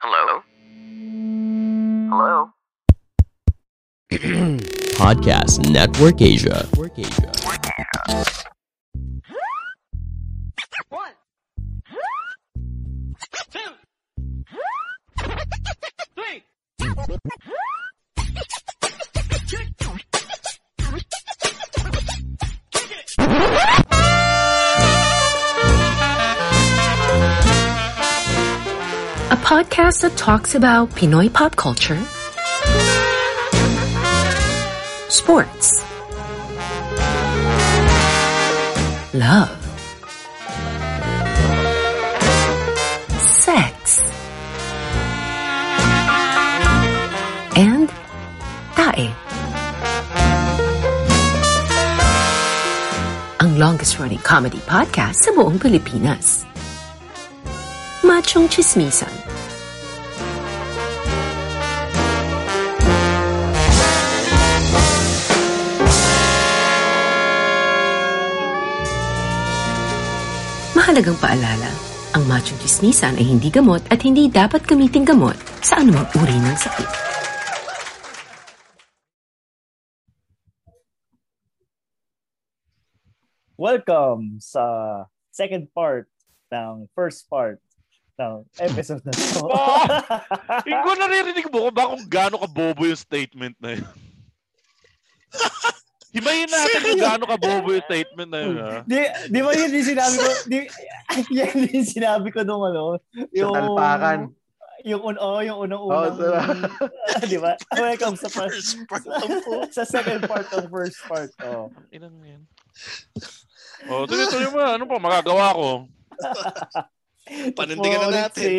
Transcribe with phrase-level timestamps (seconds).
[0.00, 0.42] Hello?
[2.10, 2.50] Hello?
[5.00, 6.68] Podcast Network Asia.
[10.90, 11.14] One,
[13.50, 13.72] two,
[16.14, 16.44] three.
[29.26, 31.98] A podcast that talks about Pinoy pop culture,
[35.08, 35.82] sports,
[39.12, 39.50] love,
[43.18, 44.00] sex,
[47.56, 47.90] and
[48.78, 49.10] tae.
[53.42, 56.46] Ang longest-running comedy podcast sa buong Pilipinas.
[58.06, 59.15] Machong Chismisan.
[70.96, 71.70] Mahalagang paalala,
[72.16, 76.56] ang machong chismisan ay hindi gamot at hindi dapat gamitin gamot sa anumang uri ng
[76.56, 76.88] sakit.
[83.60, 84.64] Welcome sa
[85.36, 86.08] second part
[86.48, 87.60] ng first part
[88.16, 89.52] ng episode na to.
[90.72, 94.05] Ingo, naririnig mo ko ba kung gaano ka bobo yung statement na yun?
[96.16, 98.80] Himayin natin kung gaano ka bobo yung statement na yun, ha?
[98.88, 98.96] di,
[99.28, 100.30] di ba yun yung sinabi ko?
[100.48, 100.58] Di,
[101.44, 102.96] yan yung sinabi ko nung ano.
[103.36, 104.32] Yung, talpakan.
[104.88, 106.16] Yung, un, oh, yung unang-unang.
[106.16, 107.52] sa- di ba?
[107.76, 111.28] Welcome sa first, First part sa second part ng first part.
[111.44, 111.68] Oh.
[111.92, 112.42] Inang yan.
[113.92, 114.64] Oh, tuloy tuloy mo.
[114.64, 115.68] Ano pa magagawa ko?
[117.58, 118.42] Panindigan na natin.
[118.46, 118.54] Si,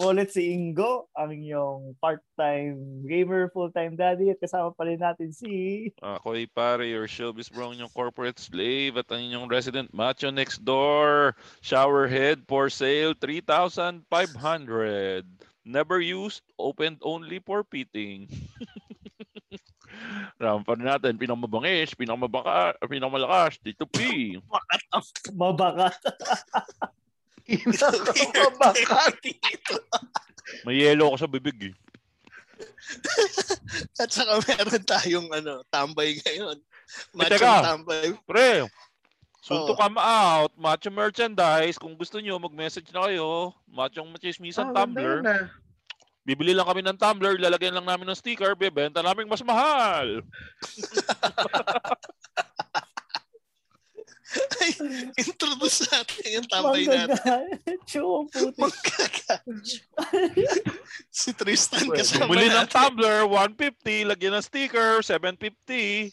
[0.00, 5.88] ulit si Ingo, ang inyong part-time gamer, full-time daddy, at kasama pa rin natin si...
[6.00, 10.64] Ako ay pare, your showbiz bro, yung corporate slave at ang inyong resident macho next
[10.64, 11.36] door.
[11.60, 14.08] Shower head for sale, 3,500.
[15.68, 18.24] Never used, opened only for fitting.
[20.40, 24.38] Rampan natin, pinakamabangis, pinakamabaka, pinakamalakas, Tito P.
[24.48, 25.04] Mabakat.
[25.36, 26.00] Mabakat.
[27.48, 27.88] Dito.
[30.68, 31.74] May yelo ko sa bibig eh.
[34.02, 36.56] At saka meron tayong ano, tambay ngayon.
[36.56, 37.44] Eh, teka.
[37.44, 38.06] Machong tambay.
[38.24, 38.50] Pre,
[39.44, 39.78] sunto Oo.
[39.78, 41.76] come out, macho merchandise.
[41.76, 43.52] Kung gusto nyo, mag-message na kayo.
[43.68, 44.96] Machong machismisan Ah, Tumblr.
[44.96, 45.44] ganda yun, ah.
[46.28, 50.20] Bibili lang kami ng Tumblr, lalagyan lang namin ng sticker, bebenta namin mas mahal.
[54.60, 54.70] Ay,
[55.24, 57.56] introduce natin yung tambay natin.
[57.88, 59.80] Chum, puti.
[61.08, 62.68] Si Tristan kasama Bumili ng.
[62.68, 66.12] Tumblr, 150, lagyan ng sticker, 750.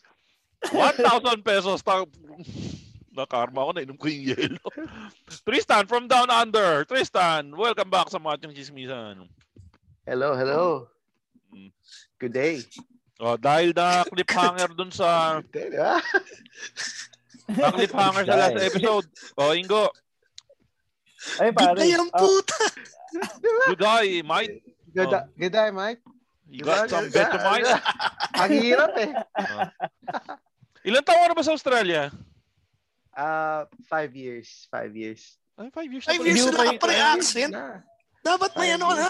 [0.71, 1.83] 1,000 pesos.
[1.83, 2.07] Ta-
[3.15, 4.63] Nakarma ako, nainom ko yung yelo.
[5.47, 6.83] Tristan from Down Under.
[6.83, 9.27] Tristan, welcome back sa Machong Chismisan.
[10.03, 10.91] Hello, hello.
[11.55, 11.71] Mm.
[12.19, 12.55] Good day.
[13.15, 15.39] Oh, dahil na cliffhanger dun sa
[17.45, 17.69] Good day, di ba?
[17.69, 19.05] na cliffhanger sa last episode.
[19.37, 19.89] Oh, Ingo,
[21.41, 21.73] Ay, pare.
[21.73, 22.59] Good day ang ah, puta.
[23.69, 24.55] good day, mate.
[24.95, 25.23] Good, Oh.
[25.35, 26.01] good day, Mike.
[26.47, 27.25] You got some day.
[27.25, 27.67] Vegemite?
[28.37, 29.09] Ang hirap eh.
[30.87, 32.13] Ilan taon na ba sa Australia?
[33.11, 34.69] Ah, five years.
[34.69, 35.41] Five years.
[35.57, 37.51] Ay, five years Five years na pa ka pa rin accent.
[37.51, 37.81] Na.
[38.21, 39.09] Dapat may ano ka na.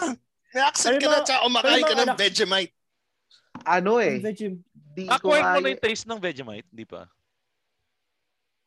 [0.55, 2.73] May accent ka na, tsaka kumakain pero ka mga ng Vegemite.
[3.65, 4.15] Ano eh.
[4.23, 4.61] Veggie-
[4.95, 7.11] Di ko mo na yung taste ng Vegemite, di pa?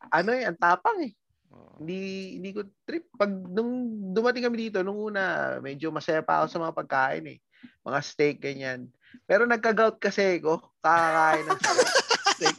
[0.09, 1.13] Ano eh, ang tapang eh.
[1.49, 1.81] Oh.
[1.81, 1.99] Hindi,
[2.39, 3.09] hindi ko trip.
[3.17, 7.39] Pag nung dumating kami dito, nung una, medyo masaya pa ako sa mga pagkain eh.
[7.83, 8.81] Mga steak, ganyan.
[9.25, 11.61] Pero nagka-gout kasi ako, kakakain ng
[12.37, 12.59] steak.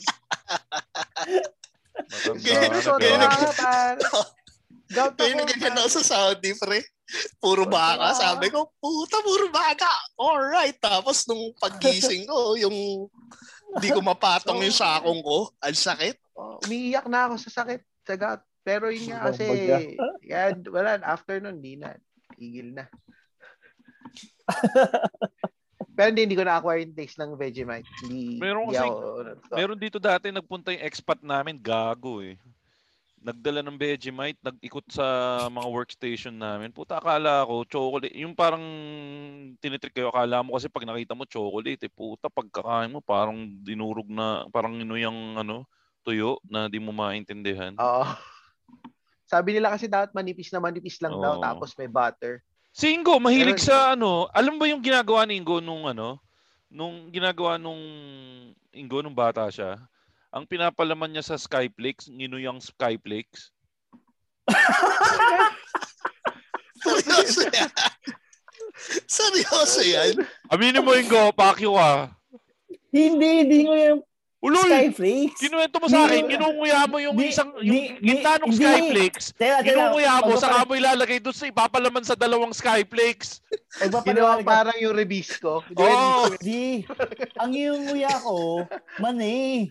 [2.43, 3.99] Ganyan- pero- ganyan-.
[4.89, 5.37] Gout ako.
[5.37, 5.85] nagaganda pare.
[5.85, 6.81] ako sa Saudi, pre.
[7.37, 8.13] Puro baka.
[8.17, 9.89] Sabi ko, puta, puro baka.
[10.17, 10.77] Alright.
[10.81, 13.05] Tapos nung paggising ko, yung
[13.77, 16.17] di ko mapatong yung sakong ko, ang sakit.
[16.39, 18.41] Oh, umiiyak na ako sa sakit, sa gout.
[18.63, 19.43] Pero yun nga kasi,
[20.31, 21.99] yan, wala, after nun, di na.
[22.39, 22.87] Tigil na.
[25.99, 27.89] Pero hindi, hindi ko na-acquire yung taste ng Vegemite.
[28.07, 28.99] Hindi, Meron kasi- ako,
[29.51, 32.39] Meron dito dati nagpunta yung expat namin, gago eh.
[33.19, 35.03] Nagdala ng Vegemite, nag-ikot sa
[35.51, 36.71] mga workstation namin.
[36.71, 38.15] Puta, akala ko, chocolate.
[38.15, 38.63] Yung parang
[39.59, 44.07] tinitrick kayo, akala mo kasi pag nakita mo chocolate, eh, puta, pagkakain mo, parang dinurog
[44.07, 45.67] na, parang inuyang ano,
[46.09, 47.77] tuyo na di mo maintindihan.
[47.77, 48.05] Oo.
[49.29, 51.43] Sabi nila kasi dapat manipis na manipis lang daw, Oo.
[51.45, 52.41] tapos may butter.
[52.73, 56.17] Si Ingo, mahilig Pero- sa ano, alam ba yung ginagawa ni Ingo nung ano,
[56.65, 57.77] nung ginagawa nung
[58.73, 59.77] Ingo nung bata siya?
[60.33, 63.53] Ang pinapalaman niya sa Skyflakes, nginuyang Skyflakes.
[66.81, 67.69] Seryoso yan.
[69.05, 70.13] Seryoso yan.
[70.49, 72.13] Aminin mo Ingo, pakyo ka.
[72.89, 74.01] Hindi, hindi ko yung
[74.39, 74.63] Ulol!
[74.63, 75.35] Skyflakes.
[75.43, 79.59] Kinuwento mo sa akin, kinunguya mo yung di- isang, yung di- gitna ng teka.
[79.67, 83.43] Kinunguya mo, saka mo ilalagay doon sa ipapalaman sa dalawang Skyflakes.
[84.07, 85.59] Ginawa parang yung Rebisco.
[85.59, 86.31] Oo.
[86.39, 86.87] Di,
[87.35, 88.63] ang yung nguya ko,
[89.03, 89.67] mani.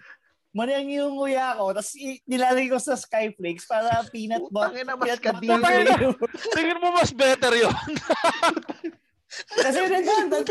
[0.53, 1.97] Mani ang yung nguya ko, tapos
[2.29, 4.85] nilalagay ko sa Skyflakes para peanut butter.
[4.85, 5.49] Mas peanut kadiri.
[5.49, 6.29] butter flavor.
[6.53, 7.73] Tingin mo mas better yon.
[9.29, 10.45] Kasi redundant.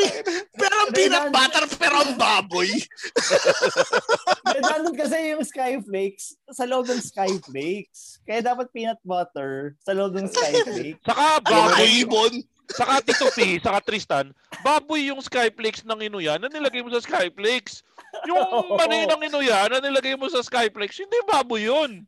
[0.54, 2.68] Pero peanut butter, pero ang baboy.
[4.60, 8.20] redundant kasi yung Skyflakes sa loob ng Skyflakes.
[8.28, 11.00] Kaya dapat peanut butter sa loob ng Skyflakes.
[11.08, 12.34] Saka Baboy ibon.
[12.68, 17.80] saka Tito P, saka Tristan, baboy yung Skyflakes ng inuya na nilagay mo sa Skyflakes.
[18.28, 18.44] Yung
[18.76, 22.04] mani ng inuya na nilagay mo sa Skyflakes, hindi baboy yun.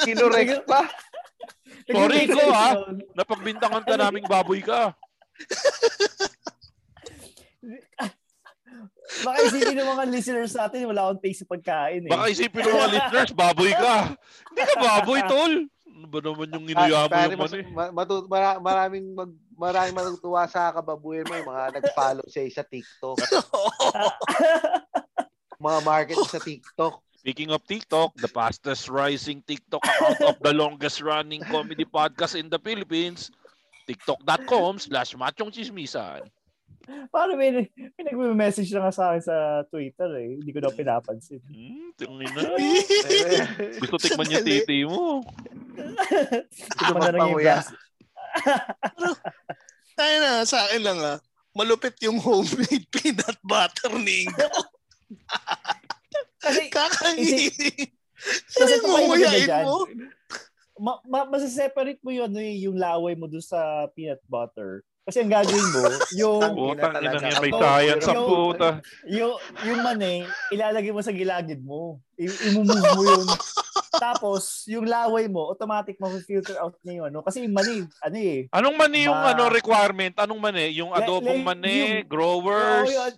[0.00, 0.88] Kinorek pa.
[1.84, 2.80] Sorry ko, ah.
[2.80, 3.04] yun.
[3.12, 4.96] Napagbintangan ka naming baboy ka.
[9.06, 12.10] Baka isipin ng mga listeners natin, wala akong taste sa pagkain eh.
[12.10, 13.96] Baka isipin ng mga listeners, baboy ka.
[14.50, 15.54] Hindi ka baboy, tol.
[15.96, 19.96] Ano ba naman yung inuya mo Pare, yung mas, ma- matu- mara- maraming mag, maraming
[19.96, 23.16] matutuwa sa kababuyan mo yung mga nag-follow siya sa TikTok.
[25.66, 27.06] mga market sa TikTok.
[27.26, 32.46] Speaking of TikTok, the fastest rising TikTok account of the longest running comedy podcast in
[32.46, 33.34] the Philippines,
[33.88, 36.30] tiktok.com slash machong chismisan.
[37.10, 39.36] Paano may, may nagme-message na nga sa akin sa
[39.66, 40.38] Twitter eh.
[40.38, 41.42] Hindi ko na pinapansin.
[41.42, 42.42] Hmm, tingin na.
[43.82, 45.26] Gusto tikman niya titi mo.
[46.78, 47.68] Ito pa na lang yung plans.
[49.98, 51.18] Tayo na, sa akin lang ah.
[51.56, 54.48] Malupit yung homemade peanut butter ni Ingo.
[56.38, 57.70] Kasi, Kakangini.
[58.52, 59.88] Kasi Ano pa mo
[60.76, 64.84] ma, ma, masaseparate mo yun, ano, yung laway mo doon sa peanut butter.
[65.06, 65.82] Kasi ang gagawin mo,
[66.18, 67.16] yung, Putang ina talaga.
[67.22, 68.68] niya, may science sa yung- puta.
[69.06, 70.14] yung, yung mani,
[70.50, 72.02] ilalagay mo sa gilagid mo.
[72.18, 73.26] I- imumove mo yung,
[73.94, 77.22] tapos, yung laway mo, automatic ma-filter out na yung ano.
[77.22, 80.14] Kasi yung mani, ano eh, Anong mani yung Ma- ano requirement?
[80.18, 80.74] Anong mani?
[80.74, 83.14] Yung adobong le- mani, yung- growers, yung,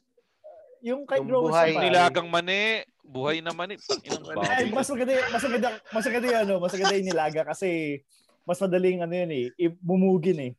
[0.79, 1.73] yung kay Yung growers buhay.
[1.73, 3.81] nilagang mani, buhay na mani.
[4.05, 8.05] Inang Ay, mas maganda, mas maganda, mas maganda yung ano, mas maganda yung nilaga kasi
[8.44, 10.52] mas madaling ano yun eh, ibumugin eh.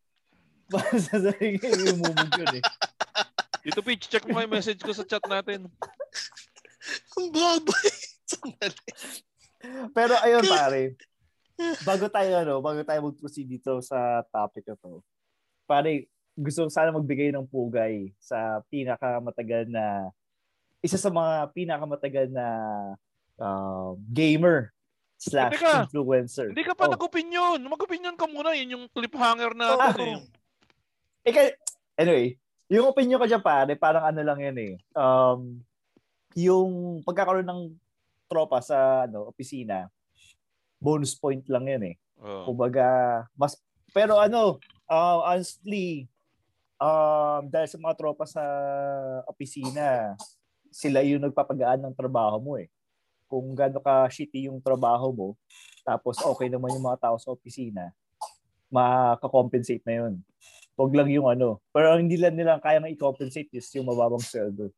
[0.69, 2.63] Mas madaling imumug yun eh.
[3.59, 5.67] Dito, Peach, check mo yung message ko sa chat natin.
[7.15, 7.89] Ang baboy.
[8.29, 8.81] Sandali.
[9.91, 10.95] Pero ayun pare,
[11.83, 15.03] bago tayo ano, bago tayo mag-proceed dito sa topic na to,
[15.65, 20.07] pare, gusto ko sana magbigay ng pugay sa pinakamatagal na
[20.79, 22.47] isa sa mga pinakamatagal na
[23.35, 24.71] um, gamer
[25.19, 26.55] slash influencer.
[26.55, 26.95] Hindi ka pa Oh.
[26.95, 27.59] nag-opinion.
[27.59, 28.55] Mag-opinion ka muna.
[28.55, 30.23] Yun yung cliffhanger Ah, natin.
[30.23, 30.38] eh.
[31.35, 31.53] Eh,
[31.99, 32.37] anyway,
[32.69, 34.73] yung opinion ko dyan pare, parang ano lang yan eh.
[34.93, 35.61] Um,
[36.37, 37.61] yung pagkakaroon ng
[38.29, 39.89] tropa sa ano, opisina,
[40.77, 41.95] bonus point lang yan eh.
[42.21, 42.53] Oh.
[42.53, 42.85] Kumbaga,
[43.33, 43.57] mas,
[43.89, 46.05] pero ano, uh, honestly,
[46.77, 48.43] um, dahil sa mga tropa sa
[49.25, 50.13] opisina,
[50.69, 52.69] sila yung nagpapagaan ng trabaho mo eh.
[53.29, 55.27] Kung gaano ka shitty yung trabaho mo,
[55.81, 57.89] tapos okay naman yung mga tao sa opisina,
[58.69, 60.13] makakompensate na yun.
[60.79, 61.59] Huwag lang yung ano.
[61.75, 64.71] Pero hindi lang nila kaya i-compensate is yung mababang sweldo.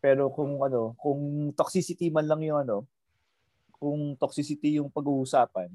[0.00, 2.88] Pero kung ano, kung toxicity man lang yung ano,
[3.76, 5.68] kung toxicity yung pag-uusapan,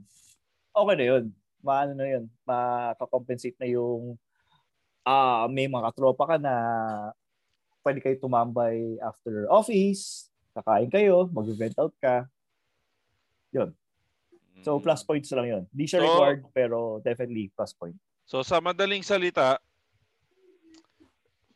[0.73, 1.23] okay na yun.
[1.61, 2.25] Maano na yun.
[2.41, 4.17] Makakompensate na yung
[5.05, 6.53] ah may mga katropa ka na
[7.85, 12.25] pwede kayo tumambay after office, kakain kayo, mag-vent out ka.
[14.65, 15.63] So plus points lang yun.
[15.69, 17.93] Di siya So- required pero definitely plus point.
[18.25, 19.61] So sa madaling salita,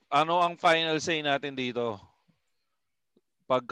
[0.10, 1.98] ano ang final say natin dito?
[3.50, 3.66] Pag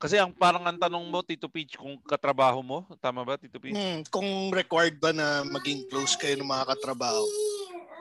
[0.00, 3.76] Kasi ang parang ang tanong mo, Tito Peach, kung katrabaho mo, tama ba, Tito Peach?
[3.78, 7.22] Hmm, kung required ba na maging close kayo ng mga katrabaho.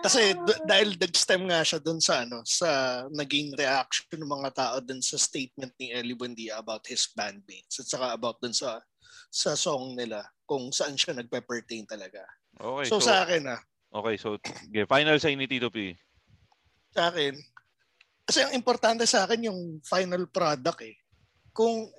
[0.01, 4.75] Kasi d- dahil nag-stem nga siya dun sa ano, sa naging reaction ng mga tao
[4.81, 8.81] dun sa statement ni Ellie Buendia about his bandmates at saka about dun sa
[9.29, 12.25] sa song nila kung saan siya nagpe-pertain talaga.
[12.57, 13.61] Okay, so, sa akin ah,
[13.91, 15.91] Okay, so okay, final sa ni Tito P.
[16.95, 17.35] sa akin,
[18.23, 20.95] kasi ang importante sa akin yung final product eh.
[21.51, 21.91] Kung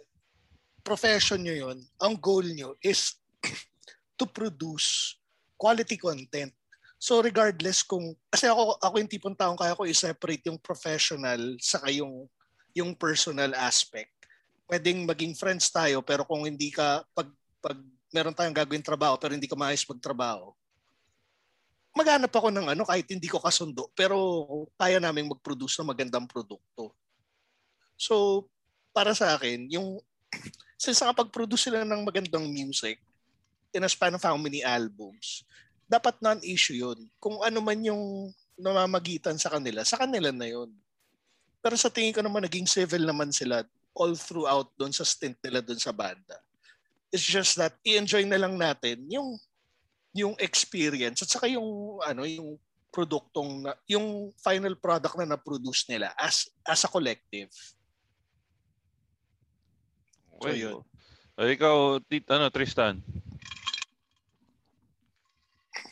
[0.80, 3.20] profession nyo yun, ang goal nyo is
[4.18, 5.20] to produce
[5.60, 6.52] quality content.
[6.96, 11.84] So regardless kung, kasi ako, ako yung tipong taong kaya ko i-separate yung professional sa
[11.92, 12.24] yung,
[12.72, 14.16] yung personal aspect.
[14.64, 17.28] Pwedeng maging friends tayo pero kung hindi ka, pag,
[17.60, 17.76] pag
[18.08, 20.56] meron tayong gagawin trabaho pero hindi ka maayos magtrabaho,
[21.92, 24.16] maghanap ako ng ano kahit hindi ko kasundo pero
[24.80, 26.96] kaya naming mag-produce ng magandang produkto.
[28.00, 28.48] So,
[28.96, 30.00] para sa akin, yung
[30.80, 32.98] since nakapag-produce sila ng magandang music
[33.72, 35.44] in a span of how many albums,
[35.86, 36.98] dapat non-issue yun.
[37.20, 40.72] Kung ano man yung namamagitan sa kanila, sa kanila na yun.
[41.62, 45.60] Pero sa tingin ko naman, naging civil naman sila all throughout doon sa stint nila
[45.60, 46.36] doon sa banda.
[47.12, 49.36] It's just that i-enjoy na lang natin yung
[50.12, 52.60] yung experience at saka yung ano yung
[52.92, 57.48] produktong yung final product na na-produce nila as as a collective.
[60.42, 60.68] Okay.
[60.68, 60.84] yun.
[61.38, 63.00] Ay, ikaw, tit, ano, Tristan?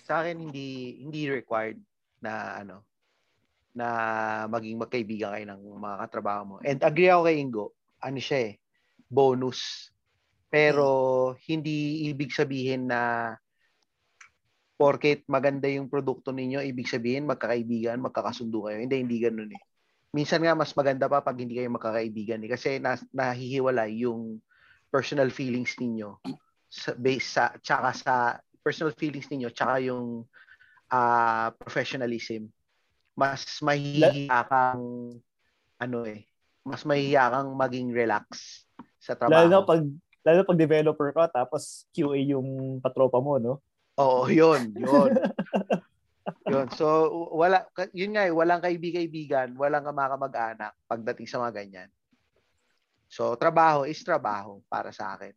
[0.05, 1.81] Sa akin hindi hindi required
[2.21, 2.85] na ano
[3.71, 3.87] na
[4.51, 6.57] maging magkaibigan kayo ng mga katrabaho mo.
[6.67, 7.67] And agree ako kay Ingo,
[8.03, 8.55] ano siya eh,
[9.07, 9.89] bonus.
[10.51, 10.87] Pero
[11.47, 13.33] hindi ibig sabihin na
[14.81, 18.81] porket maganda yung produkto ninyo, ibig sabihin magkakaibigan, magkakasundo kayo.
[18.81, 19.61] Hindi, hindi ganun eh.
[20.17, 22.49] Minsan nga mas maganda pa pag hindi kayo magkakaibigan eh.
[22.49, 24.41] Kasi na, nahihiwalay yung
[24.89, 26.17] personal feelings ninyo
[26.73, 28.15] sa base sa tsaka sa
[28.65, 30.25] personal feelings ninyo tsaka yung
[30.89, 32.49] ah, professionalism.
[33.13, 35.13] Mas mahihiya kang
[35.77, 36.25] ano eh,
[36.65, 38.65] mas mahihiya kang maging relax
[38.97, 39.45] sa trabaho.
[39.45, 39.83] Lalo na pag
[40.25, 43.61] lalo pag developer ka tapos QA yung katropa mo, no?
[44.01, 45.11] Oo, yun, yun.
[46.53, 46.67] yun.
[46.73, 46.87] So,
[47.37, 51.91] wala, yun nga eh, walang kaibigan, walang kamag-anak pagdating sa mga ganyan.
[53.13, 55.35] So, trabaho is trabaho para sa akin.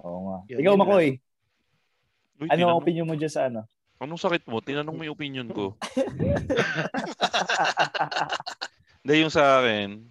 [0.00, 0.38] Oo nga.
[0.48, 1.08] Yun, Ikaw, yun Makoy,
[2.38, 3.66] Uy, ano ang opinion mo dyan sa ano?
[3.98, 4.62] Anong sakit mo?
[4.62, 5.74] Tinanong mo yung opinion ko.
[9.02, 10.06] Hindi, yung sa akin,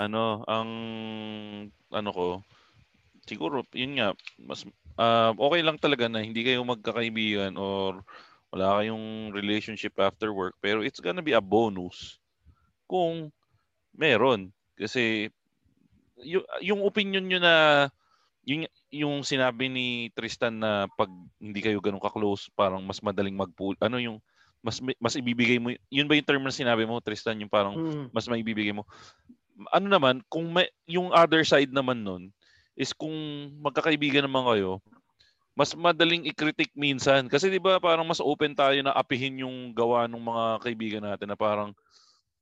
[0.00, 0.70] ano, ang,
[1.92, 2.40] ano ko,
[3.26, 4.62] siguro, yun nga, mas,
[4.96, 8.00] ah, okay lang talaga na hindi kayo magkakaibigan or
[8.54, 12.22] wala kayong relationship after work, pero it's gonna be a bonus
[12.86, 13.34] kung
[13.92, 14.54] meron.
[14.78, 15.28] Kasi,
[16.22, 17.54] yung, yung opinion nyo na,
[18.46, 18.64] yung,
[18.94, 21.10] yung sinabi ni Tristan na pag
[21.42, 24.18] hindi kayo ganun ka-close, parang mas madaling mag-pull, ano yung,
[24.64, 28.10] mas mas ibibigay mo, yun ba yung term na sinabi mo, Tristan, yung parang Mm.
[28.14, 28.86] mas maibibigay mo.
[29.74, 32.30] Ano naman, kung may, yung other side naman nun,
[32.76, 33.12] is kung
[33.64, 34.78] magkakaibigan naman kayo,
[35.56, 37.26] mas madaling i-critic minsan.
[37.32, 41.32] Kasi di ba parang mas open tayo na apihin yung gawa ng mga kaibigan natin
[41.32, 41.72] na parang,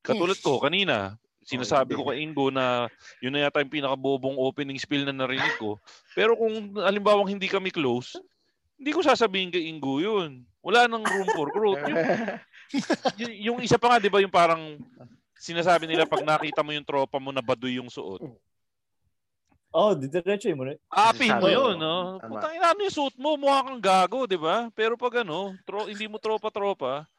[0.03, 1.14] katulad ko kanina,
[1.47, 2.91] sinasabi ko kay Ingo na
[3.23, 5.79] yun na yata yung pinakabobong opening spiel na narinig ko.
[6.17, 8.19] Pero kung alimbawang hindi kami close,
[8.75, 10.43] hindi ko sasabihin kay Ingo yun.
[10.64, 11.79] Wala nang room for growth.
[11.87, 12.00] Yung,
[13.23, 14.81] y- yung isa pa nga, di ba, yung parang
[15.37, 18.25] sinasabi nila pag nakita mo yung tropa mo na baduy yung suot.
[19.75, 20.78] Oh, diretso mo na.
[20.87, 21.83] Aapihin mo yun, oo.
[21.83, 22.23] no?
[22.23, 23.35] Putang ina, ano yung suot mo?
[23.35, 24.71] Mukha kang gago, di ba?
[24.71, 27.11] Pero pag ano, tro- hindi mo tropa-tropa,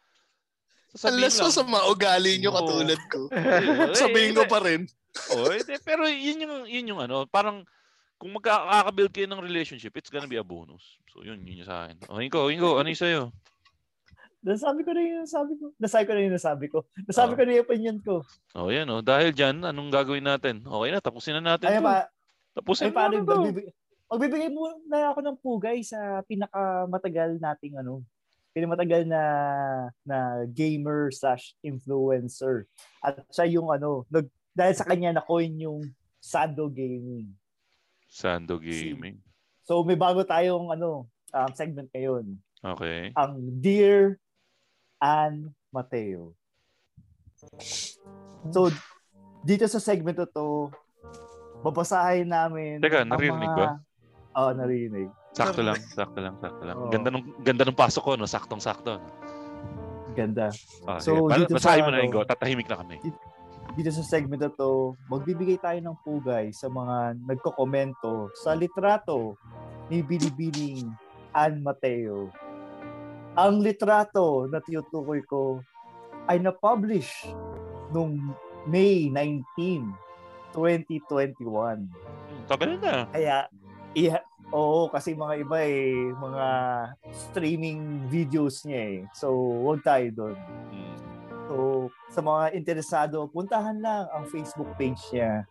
[0.96, 2.58] sasabihin Unless mo sa mga ugali nyo Oo.
[2.64, 3.22] katulad ko.
[3.36, 4.88] Eh, Sabihin ko eh, pa rin.
[5.36, 7.68] Oh, eh, de- pero yun yung, yun yung ano, parang
[8.16, 10.96] kung magkaka-build kayo ng relationship, it's gonna be a bonus.
[11.12, 12.08] So yun, yun yung sa akin.
[12.08, 13.22] Oh, Ingo, Ingo, ano yung sa'yo?
[14.46, 15.66] Nasabi ko na yung nasabi ko.
[15.76, 16.80] Nasabi ko na yung nasabi ko.
[17.04, 17.36] Nasabi Ah.
[17.36, 18.16] ko na yung opinion ko.
[18.56, 19.04] Oh, yan oh.
[19.04, 20.64] Dahil dyan, anong gagawin natin?
[20.64, 21.68] Okay na, tapusin na natin.
[21.68, 21.84] Ay, to.
[21.84, 22.08] pa,
[22.56, 23.28] Tapusin ay na paano, to.
[23.28, 23.72] magbibigay,
[24.08, 28.00] magbibigay muna ako ng pugay sa pinakamatagal nating ano,
[28.56, 29.24] pinakamatagal na
[30.08, 32.64] na gamer slash influencer.
[33.04, 35.84] At siya yung ano, nag, dahil sa kanya na coin yung
[36.24, 37.28] Sando Gaming.
[38.08, 39.20] Sando Gaming.
[39.68, 42.40] So may bago tayong ano, um, segment ngayon.
[42.64, 43.12] Okay.
[43.20, 44.16] Ang Dear
[45.04, 46.32] Ann Mateo.
[48.50, 48.72] So
[49.44, 50.72] dito sa segment to,
[51.66, 53.68] babasahin namin Teka, naririnig mga- ba?
[54.36, 55.08] Oo, narinig.
[55.32, 56.76] Sakto lang, sakto lang, sakto lang.
[56.78, 56.92] Oo.
[56.92, 58.24] Ganda nung ganda nung pasok ko, no?
[58.26, 59.00] Saktong-sakto.
[59.00, 59.08] no?
[60.14, 60.48] Ganda.
[60.86, 62.20] Ah, So, so, dito sa basahin mo na, ano- Ingo.
[62.24, 63.00] Tatahimik na kami.
[63.74, 69.36] dito sa segment na to, magbibigay tayo ng pugay sa mga nagko-komento sa litrato
[69.90, 70.88] ni Binibining
[71.34, 72.32] Ann Mateo.
[73.36, 75.60] Ang litrato na tinutukoy ko
[76.26, 77.28] ay na-publish
[77.92, 78.16] noong
[78.64, 79.92] May 19,
[80.56, 81.84] 2021.
[82.48, 83.12] Tagal na.
[83.12, 83.52] Kaya,
[83.92, 84.24] iha,
[84.56, 86.48] oo, kasi mga iba eh, mga
[87.12, 89.00] streaming videos niya eh.
[89.12, 90.38] So, huwag tayo doon.
[90.72, 90.96] Hmm.
[91.46, 91.56] So,
[92.10, 95.46] sa mga interesado, puntahan lang ang Facebook page niya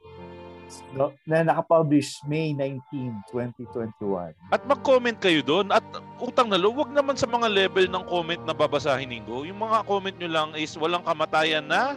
[0.97, 4.35] no, na nakapublish May 19, 2021.
[4.51, 5.71] At mag-comment kayo doon.
[5.71, 5.85] At
[6.19, 9.47] utang na loob, wag naman sa mga level ng comment na babasahin ninyo.
[9.47, 11.95] Yung mga comment nyo lang is walang kamatayan na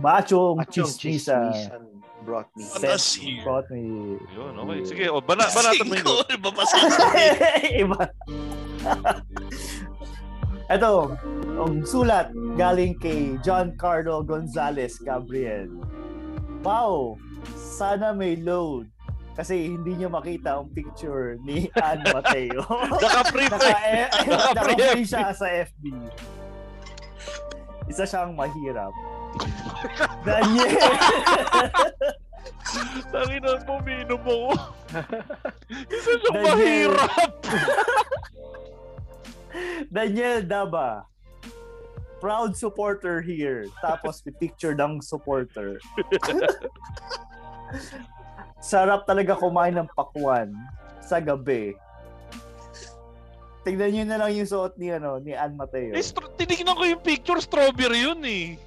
[0.00, 1.52] Machong Machong chismisa.
[1.52, 1.82] chismisan
[2.22, 2.62] brought me.
[2.64, 3.36] Fantasy.
[3.36, 3.82] Set brought me.
[4.30, 4.78] Yun, okay.
[4.86, 6.06] Sige, o, bana, banatan mo yun.
[6.06, 6.92] Ikaw, babasahin.
[7.82, 8.00] Iba.
[10.70, 10.92] Ito,
[11.58, 15.68] ang sulat galing kay John Carlo Gonzalez Gabriel.
[16.62, 17.18] Wow!
[17.58, 18.86] Sana may load.
[19.32, 22.62] Kasi hindi niya makita ang picture ni Ann Mateo.
[23.02, 24.06] Naka-free eh.
[24.06, 25.08] eh, Naka-free FB.
[25.08, 25.84] siya sa FB.
[27.90, 28.92] Isa siyang mahirap.
[30.22, 30.78] Daniel!
[33.12, 34.38] Tangina mo, minum mo.
[35.90, 36.92] Isa siyang Daniel.
[36.96, 37.32] mahirap.
[39.92, 41.04] Daniel Daba.
[42.22, 43.66] Proud supporter here.
[43.82, 45.76] Tapos picture ng supporter.
[48.62, 50.54] Sarap talaga kumain ng pakwan
[51.02, 51.74] sa gabi.
[53.62, 55.94] Tignan nyo na lang yung suot ni, ano, ni Ann Mateo.
[55.94, 58.58] Eh, stro- tinignan ko yung picture, strawberry yun eh.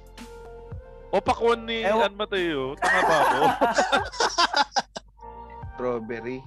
[1.16, 2.76] O pakwan ni Ewan- Ann Mateo.
[2.76, 3.40] Tanga ba ako?
[5.76, 6.38] Strawberry.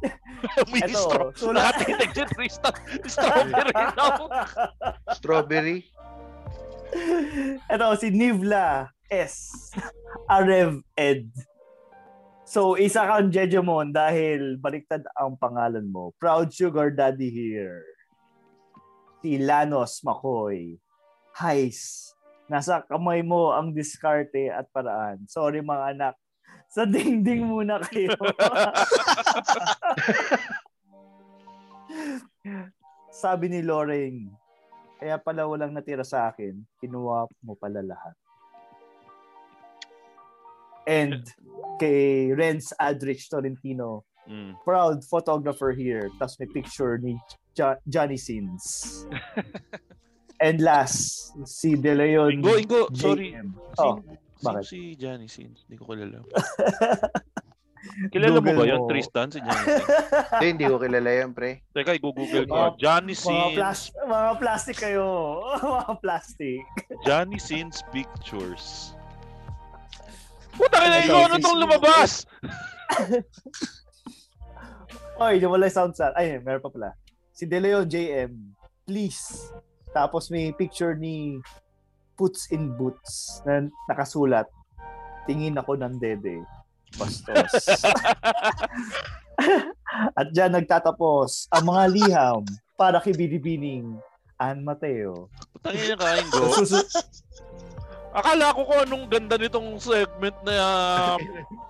[0.72, 1.28] May Eto, straw.
[1.34, 1.74] sulat.
[1.78, 2.74] Nakatitig si Tristan.
[3.04, 4.14] Strawberry daw.
[5.12, 5.78] Strawberry.
[7.66, 9.70] Ito, si Nivla S.
[10.26, 11.30] Arev Ed.
[12.42, 16.10] So, isa kang Jejemon dahil baliktad ang pangalan mo.
[16.18, 17.86] Proud Sugar Daddy here.
[19.22, 20.74] Si Lanos Makoy.
[21.36, 22.09] Heis.
[22.50, 25.22] Nasa kamay mo ang diskarte at paraan.
[25.30, 26.14] Sorry mga anak.
[26.66, 28.10] Sa dingding muna kayo.
[33.10, 34.30] Sabi ni Loreng,
[34.98, 38.14] kaya pala walang natira sa akin, kinuha mo pala lahat.
[40.86, 41.22] And
[41.78, 44.54] kay Renz Adrich Tolentino, Mm.
[44.62, 46.06] proud photographer here.
[46.20, 47.18] Tapos may picture ni
[47.50, 48.62] Jo- Johnny Sins.
[50.40, 53.36] And last, si De Leon Ingo, Ingo, sorry.
[53.36, 53.52] JM.
[53.52, 54.64] Sino, Oh, sino bakit?
[54.66, 55.68] si Johnny Sins?
[55.68, 56.24] Hindi ko kilala.
[58.12, 58.88] Kilala mo Google ba yun, mo.
[58.88, 59.64] Tristan, si Johnny?
[60.36, 61.64] Hindi, hindi ko kilala yan, pre.
[61.72, 62.52] Teka, i-google ko.
[62.52, 63.52] Mga- Johnny mga, Sins.
[63.56, 65.06] plas- mga plastic kayo.
[65.80, 66.60] mga plastic.
[67.04, 68.92] Johnny Sins Pictures.
[70.52, 71.24] Puta ka na Ito, yun!
[71.24, 72.10] Ano si- tong lumabas?
[75.20, 76.12] Oy, yung wala yung sound sa...
[76.12, 76.92] Ay, meron pa pala.
[77.32, 78.32] Si De Leon JM,
[78.84, 79.52] please.
[79.90, 81.42] Tapos may picture ni
[82.14, 84.44] Puts in Boots na nakasulat.
[85.24, 86.44] Tingin ako ng dede.
[87.00, 87.50] Bastos.
[90.18, 92.42] At dyan nagtatapos ang mga liham
[92.76, 93.96] para kay Binibining
[94.40, 95.28] Ann Mateo.
[95.60, 96.44] Tangin ka, Ingo.
[98.10, 101.16] Akala ko kung anong ganda nitong segment na uh,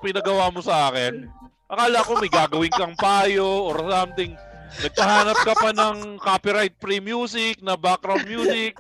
[0.00, 1.28] pinagawa mo sa akin.
[1.68, 4.33] Akala ko may gagawin kang payo or something.
[4.78, 8.78] Nagpahanap ka pa ng copyright-free music na background music.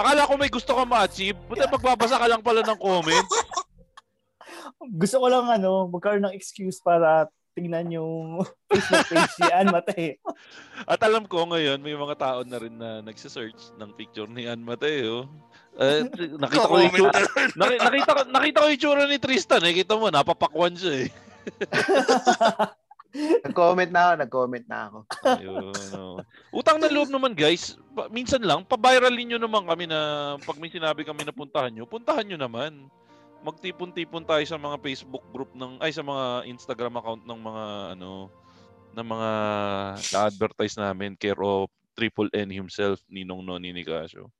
[0.00, 1.36] Akala ko may gusto ka ma-achieve.
[1.44, 3.28] Buti magbabasa ka lang pala ng comment.
[4.96, 10.16] Gusto ko lang ano, magkaroon ng excuse para tingnan yung Facebook page ni Ann Mateo.
[10.88, 14.64] At alam ko ngayon, may mga tao na rin na nagsisearch ng picture ni Ann
[14.64, 15.28] Mateo.
[15.76, 16.08] Eh,
[16.40, 17.12] nakita ko yung
[17.60, 19.62] Naki- nakita, ko, nakita ko yung itsura ni Tristan.
[19.68, 19.76] Eh.
[19.84, 21.08] Kita mo, napapakwan siya eh.
[23.42, 24.98] Nag-comment na ako, nag-comment na ako.
[25.26, 26.22] Ayun, no.
[26.54, 29.98] Utang na loob naman guys, pa- minsan lang, pa-viralin nyo naman kami na
[30.42, 32.86] pag may sinabi kami na puntahan nyo, puntahan nyo naman.
[33.40, 37.64] Magtipon-tipon tayo sa mga Facebook group ng, ay sa mga Instagram account ng mga,
[37.98, 38.28] ano,
[38.94, 39.30] ng mga
[40.12, 44.30] na-advertise namin, care of Triple N himself, Ninong Noni Nicasio.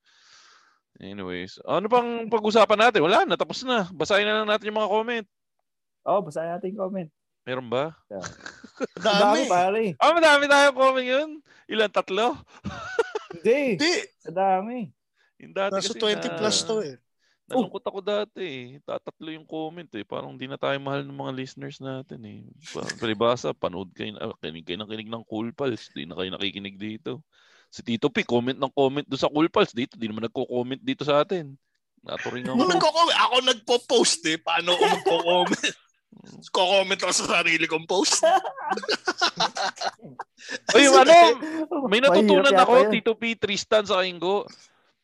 [1.00, 3.00] Anyways, ano pang pag-usapan natin?
[3.00, 3.88] Wala na, tapos na.
[3.88, 5.26] Basahin na lang natin yung mga comment.
[6.04, 7.10] Oh, basahin natin yung comment.
[7.42, 7.96] Meron ba?
[9.00, 9.40] Ang Dami.
[9.48, 9.82] pare.
[9.96, 11.30] Ah, madami tayong comment yun.
[11.66, 11.88] Ilan?
[11.88, 12.36] Tatlo?
[13.32, 13.76] Hindi.
[13.76, 13.94] Hindi.
[14.20, 14.90] Sa dami.
[15.40, 16.96] Yung dati Nasa kasi 20 na- plus to eh.
[17.50, 18.66] Nalungkot ako dati eh.
[18.84, 20.06] Tatatlo yung comment eh.
[20.06, 22.40] Parang hindi na tayo mahal ng mga listeners natin eh.
[22.70, 25.90] Pa- Palibasa, panood kayo, ah, kinig kayo ng kinig ng Cool Pals.
[25.90, 27.26] Di na kayo nakikinig dito.
[27.66, 29.98] Si Tito P, comment ng comment doon sa Cool Pals dito.
[29.98, 31.50] Di naman nagko-comment dito sa atin.
[32.00, 32.70] Naturing ako.
[32.70, 34.38] nagko-comment, ako nagpo-post eh.
[34.38, 35.74] Paano ako magko-comment?
[36.50, 38.20] Ko-comment ako sa sarili kong post.
[40.76, 41.14] Uy, ano,
[41.86, 42.90] may natutunan ako.
[42.90, 44.44] Tito P, Tristan sa Ingo.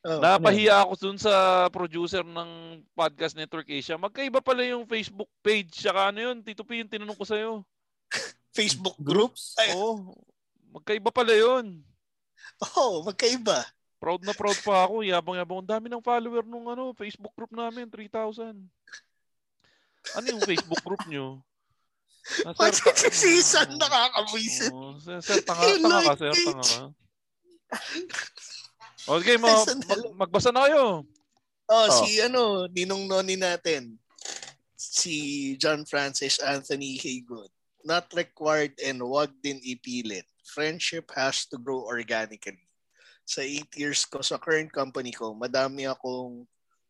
[0.07, 3.99] Oh, Napahiya ako dun sa producer ng Podcast Network Asia.
[3.99, 5.83] Magkaiba pala yung Facebook page.
[5.83, 7.53] Saka ano yun, Tito P, yung tinanong ko sa'yo.
[8.59, 9.59] Facebook groups.
[9.59, 10.15] Ay, Oo.
[10.71, 11.83] Magkaiba pala yun.
[12.79, 13.67] oh, magkaiba.
[13.99, 15.03] Proud na proud pa ako.
[15.03, 15.65] Yabang-yabang.
[15.65, 17.91] Ang dami ng follower nung ano, Facebook group namin.
[17.91, 18.55] 3,000.
[20.15, 21.43] Ano yung Facebook group nyo?
[22.43, 24.71] Ah, sir, ta- Magsisisisan, nakakabuisit.
[24.75, 26.83] Oo, sir, sir, tanga, tanga ka, sir, tanga ka.
[29.07, 29.51] O, sige, mo,
[29.87, 31.07] mag, magbasa na kayo.
[31.67, 31.91] Oh, Oh.
[32.03, 33.99] si ano, ninong noni natin.
[34.75, 37.51] Si John Francis Anthony Haygood.
[37.87, 40.27] Not required and wag din ipilit.
[40.43, 42.67] Friendship has to grow organically.
[43.23, 46.47] Sa 8 years ko sa current company ko, madami akong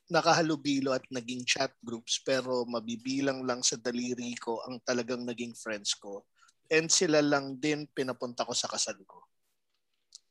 [0.06, 5.94] nakahalubilo at naging chat groups pero mabibilang lang sa daliri ko ang talagang naging friends
[5.98, 6.22] ko.
[6.70, 9.22] And sila lang din pinapunta ko sa kasal ko.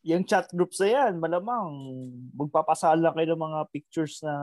[0.06, 1.72] Yung chat groups na yan, malamang
[2.36, 4.36] magpapasal lang kayo ng mga pictures na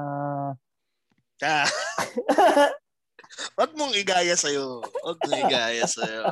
[1.43, 1.67] Ah.
[3.59, 4.79] Wag mong igaya sa'yo.
[4.85, 6.23] Wag mong igaya sa'yo.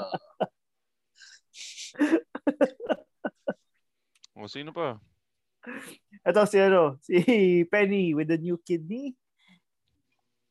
[4.39, 5.03] O, sino pa?
[6.21, 7.17] Ito si ano, si
[7.67, 9.17] Penny with the new kidney.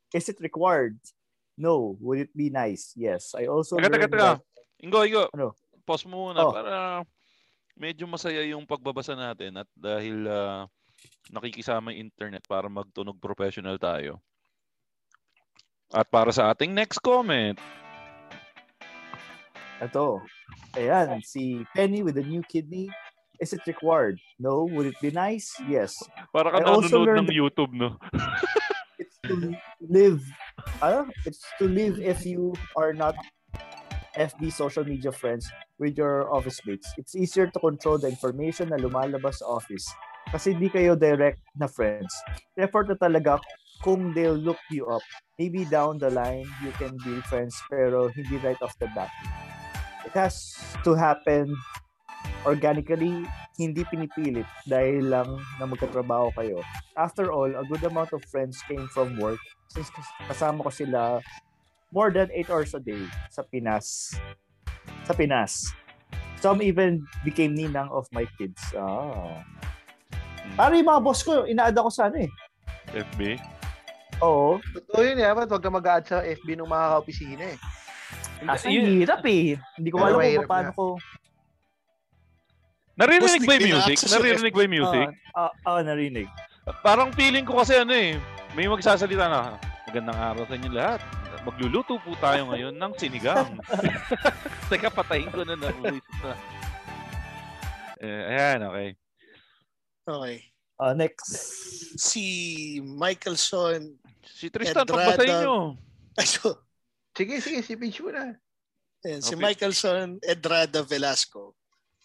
[0.10, 0.98] Is it required?
[1.54, 1.94] No.
[2.02, 2.94] Would it be nice?
[2.98, 3.38] Yes.
[3.38, 4.40] I also learned taga.
[4.40, 4.42] that-
[4.82, 5.24] Ingo, Ingo.
[5.36, 5.54] Ano?
[5.86, 6.54] Pause mo muna Oh.
[6.54, 6.74] para
[7.76, 10.66] medyo masaya yung pagbabasa natin at dahil ah,
[11.30, 14.18] nakikisama yung internet para magtunog professional tayo.
[15.90, 17.58] At para sa ating next comment,
[19.80, 20.20] Ito.
[20.76, 22.92] Ayan, si Penny with the new kidney.
[23.40, 24.20] Is it required?
[24.38, 24.68] No.
[24.68, 25.56] Would it be nice?
[25.64, 25.96] Yes.
[26.36, 27.96] para ka nanonood ng YouTube, no?
[29.00, 30.20] It's to live.
[30.84, 31.08] Ano?
[31.24, 33.16] It's to live if you are not
[34.20, 35.48] FB social media friends
[35.80, 36.92] with your office mates.
[37.00, 39.88] It's easier to control the information na lumalabas sa office
[40.30, 42.12] kasi hindi kayo direct na friends.
[42.60, 43.40] Effort na talaga
[43.80, 45.02] kung they'll look you up.
[45.40, 49.10] Maybe down the line, you can be friends pero hindi right off the bat.
[50.04, 51.56] It has to happen
[52.48, 53.26] organically,
[53.60, 56.64] hindi pinipilit dahil lang na magkatrabaho kayo.
[56.96, 59.40] After all, a good amount of friends came from work
[59.72, 61.02] since kas- kasama ko sila
[61.92, 63.02] more than 8 hours a day
[63.34, 64.16] sa Pinas.
[65.10, 65.74] Sa Pinas.
[66.40, 68.62] Some even became ninang of my kids.
[68.72, 69.44] Ah.
[70.56, 72.32] Para yung mga boss ko, ina-add ako sa ano eh.
[72.96, 73.36] FB.
[74.24, 74.60] Oo.
[74.60, 77.58] Totoo yun, dapat wag ka mag-add sa FB ng mga kaopisina eh.
[78.40, 79.60] Kasi hirap eh.
[79.76, 80.86] Hindi ko alam kung paano ko.
[83.00, 83.98] Naririnig ba yung music?
[84.12, 85.08] Naririnig ba yung music?
[85.32, 86.28] Ah, ah, ah, narinig.
[86.84, 88.20] Parang feeling ko kasi ano eh,
[88.54, 89.56] may magsasalita na,
[89.88, 91.00] magandang araw sa inyo lahat.
[91.48, 93.56] Magluluto po tayo ngayon ng sinigang.
[94.70, 95.72] Teka, patayin ko na na.
[98.04, 98.90] Eh, ayan, okay.
[100.04, 100.36] Okay.
[100.76, 101.32] Ah, next.
[101.96, 102.24] Si
[102.84, 103.96] Michaelson.
[104.28, 105.16] Si Tristan, Edrada.
[105.16, 105.58] pagbasahin nyo.
[106.20, 106.60] Ay, so,
[107.20, 108.32] Sige, sige, si Page mo na.
[109.04, 109.44] Ayan, si Okay.
[109.44, 111.59] Michaelson Edrada Velasco.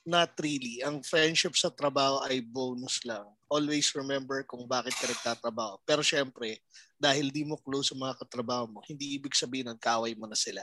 [0.05, 0.85] Not really.
[0.85, 3.25] Ang friendship sa trabaho ay bonus lang.
[3.49, 5.81] Always remember kung bakit ka nagtatrabaho.
[5.89, 6.61] Pero syempre,
[7.01, 10.37] dahil di mo close sa mga katrabaho mo, hindi ibig sabihin ng kaway mo na
[10.37, 10.61] sila.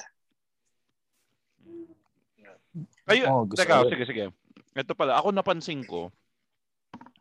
[3.10, 3.90] Kayo, Oh, teka, ko.
[3.90, 4.26] sige, sige.
[4.78, 6.14] Ito pala, ako napansin ko,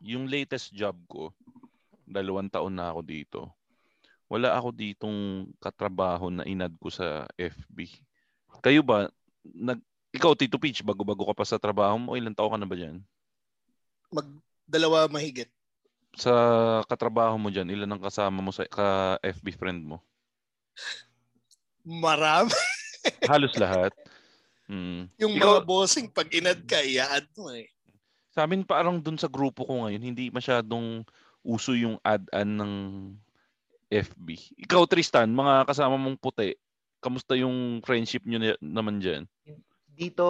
[0.05, 1.35] yung latest job ko,
[2.07, 3.41] dalawang taon na ako dito,
[4.31, 7.91] wala ako ditong katrabaho na inad ko sa FB.
[8.63, 9.11] Kayo ba,
[9.43, 12.75] nag, ikaw, Tito Peach, bago-bago ka pa sa trabaho mo, ilang taon ka na ba
[12.75, 12.99] dyan?
[14.11, 15.47] Magdalawa mahigit.
[16.19, 16.33] Sa
[16.91, 20.03] katrabaho mo dyan, ilan ang kasama mo sa ka-FB friend mo?
[21.87, 22.51] Marami.
[23.25, 23.95] Halos lahat.
[24.67, 25.07] Hmm.
[25.19, 27.71] Yung Ikaw- mga bossing, pag inad ka, i-add mo eh.
[28.31, 31.03] Sa amin parang dun sa grupo ko ngayon, hindi masyadong
[31.43, 32.75] uso yung add-an ng
[33.91, 34.27] FB.
[34.67, 36.55] Ikaw Tristan, mga kasama mong puti,
[37.03, 39.27] kamusta yung friendship nyo na- naman dyan?
[39.91, 40.27] Dito,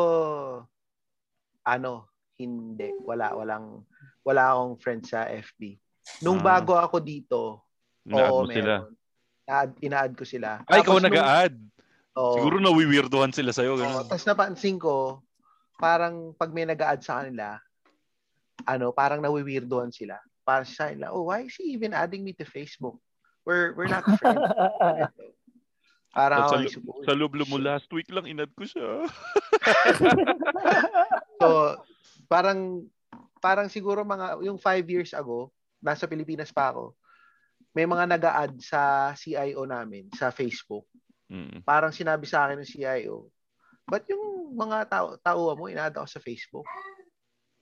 [1.62, 1.92] ano,
[2.37, 2.88] hindi.
[3.05, 3.85] Wala, walang,
[4.25, 5.77] wala akong friend sa FB.
[6.20, 6.57] Nung Ah.
[6.59, 7.64] bago ako dito,
[8.05, 8.75] Ina-add oo, mo sila?
[8.81, 8.94] meron.
[9.83, 10.62] Ina-add, ko sila.
[10.66, 11.57] Ay, ikaw nag-a-add.
[12.16, 12.35] oo.
[12.38, 13.77] Siguro nawiwirdohan sila sa'yo.
[13.77, 14.07] Ganun.
[14.07, 15.20] tapos napansin ko,
[15.77, 17.59] parang pag may nag-add sa kanila,
[18.64, 20.18] ano, parang nawiwirdohan sila.
[20.42, 22.99] Parang sa kanila, oh, why is he even adding me to Facebook?
[23.49, 24.37] We're we're not friends.
[26.16, 29.07] parang Sa, ako, sa loob mo last week lang inad ko siya.
[31.40, 31.48] So,
[32.26, 32.84] parang
[33.40, 36.92] parang siguro mga yung five years ago, nasa Pilipinas pa ako.
[37.70, 38.80] may mga nag-a-add sa
[39.14, 40.90] CIO namin sa Facebook.
[41.30, 41.62] Mm.
[41.62, 43.30] Parang sinabi sa akin ng CIO,
[43.86, 46.66] ba't yung mga tao, tao mo, ina-add ako sa Facebook?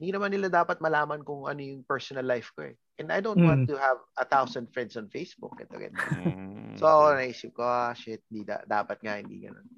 [0.01, 2.73] Hindi naman nila dapat malaman kung ano yung personal life ko eh.
[2.97, 3.71] And I don't want Hmm.
[3.71, 5.53] to have a thousand friends on Facebook.
[5.61, 6.01] Ito, ganito.
[6.17, 6.81] Mm.
[6.81, 9.69] So ako naisip ko, ah, shit, di da- dapat nga hindi ganun.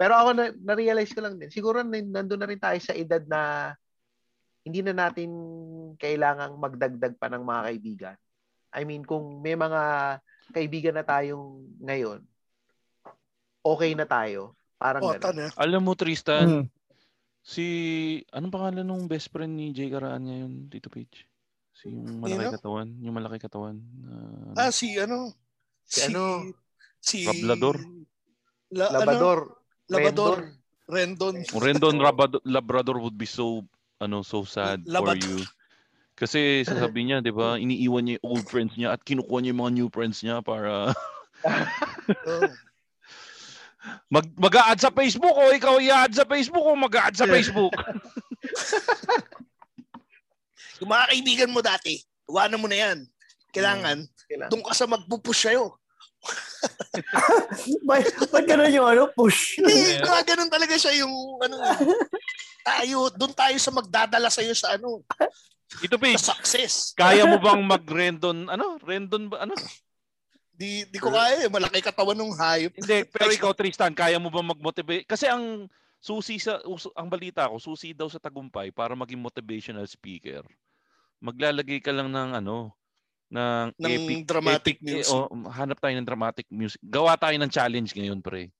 [0.00, 3.20] Pero ako na, na-realize ko lang din, siguro nan- nandun na rin tayo sa edad
[3.28, 3.76] na
[4.64, 5.28] hindi na natin
[6.00, 8.16] kailangang magdagdag pa ng mga kaibigan.
[8.72, 9.82] I mean, kung may mga
[10.50, 12.24] kaibigan na tayong ngayon,
[13.60, 14.56] okay na tayo.
[14.80, 15.52] Parang Oh, ganun.
[15.52, 16.64] Alam mo, Tristan, Mm.
[17.44, 17.66] si...
[18.32, 21.28] Anong pangalan nung best friend ni Jay Karaan ngayon, Tito Page?
[21.76, 22.56] Si yung malaki Sino?
[22.56, 22.88] katawan.
[23.04, 23.76] Yung malaki katawan.
[24.00, 25.28] na- Ah, si ano?
[25.84, 26.48] Si ano?
[26.96, 27.28] Si...
[27.28, 27.76] Rablador.
[28.72, 29.40] La, Labador.
[29.44, 29.59] Ano?
[29.90, 30.54] Labador.
[30.86, 31.34] Rendon.
[31.42, 31.60] Rendon.
[31.60, 33.62] Rendon Rabado- Labrador would be so
[33.98, 35.42] ano so sad for Labad- you.
[36.14, 39.62] Kasi sasabi niya, 'di ba, iniiwan niya yung old friends niya at kinukuha niya yung
[39.62, 40.92] mga new friends niya para
[41.40, 42.44] Oh.
[44.12, 47.72] mag mag-a-add sa Facebook o ikaw i-add sa Facebook o mag-a-add sa Facebook.
[50.80, 52.98] Yung mga kaibigan mo dati, iwanan mo na yan.
[53.52, 54.48] Kailangan, Kailangan.
[54.48, 55.76] doon ka sa magpupush sa'yo.
[57.88, 59.56] Ba't, ba't ganun yung ano, push?
[59.58, 60.20] Hindi, yeah.
[60.26, 61.56] ganun talaga siya yung ano.
[62.60, 65.00] tayo, doon tayo sa magdadala sa'yo sa ano,
[65.80, 66.92] Ito sa success.
[66.98, 68.76] kaya mo bang mag-rendon ano?
[68.82, 69.54] Rendon ba ano?
[70.60, 71.48] Di, di ko kaya eh.
[71.48, 72.72] Malaki katawan ng hayop.
[72.76, 75.08] Hindi, pero ikaw Tristan, kaya mo bang mag-motivate?
[75.08, 75.64] Kasi ang
[76.00, 76.60] susi sa
[76.96, 80.44] ang balita ko, susi daw sa tagumpay para maging motivational speaker.
[81.20, 82.76] Maglalagay ka lang ng ano,
[83.30, 85.14] ng, Ng epic, dramatic epic- eh, music.
[85.14, 86.80] oh, hanap tayo ng dramatic music.
[86.80, 88.50] Gawa tayo ng challenge ngayon, pre.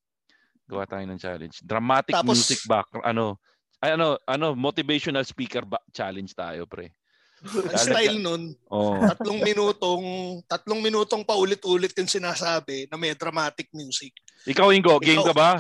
[0.65, 1.59] Gawa tayo ng challenge.
[1.61, 3.37] Dramatic Tapos- music back ano,
[3.79, 6.95] ay, ano, ano, motivational speaker ba- challenge tayo, pre.
[7.41, 9.01] Ang style nun, Oh.
[9.11, 10.05] tatlong minutong,
[10.45, 14.13] tatlong minutong paulit-ulit yung sinasabi na may dramatic music.
[14.45, 15.27] Ikaw, Ingo, game Ikaw.
[15.27, 15.51] ka ba?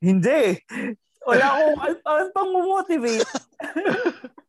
[0.00, 0.56] Hindi.
[1.20, 3.28] Wala akong, ano, ano pang motivate?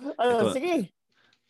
[0.00, 0.54] ano, Ito.
[0.54, 0.74] sige.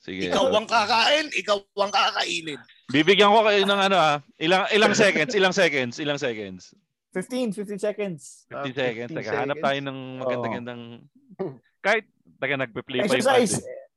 [0.05, 0.29] Sige.
[0.29, 2.61] Ikaw ang kakain, ikaw ang kakainin.
[2.93, 6.77] Bibigyan ko kayo ng ano ah, ilang ilang seconds, ilang seconds, ilang seconds.
[7.17, 8.45] 15, 15 seconds.
[8.51, 9.11] 50 Ah, seconds.
[9.15, 10.83] 50 Teka, hanap tayo ng maganda-gandang
[11.81, 12.05] kahit
[12.37, 13.55] taga nagpe-play pa yung Exercise.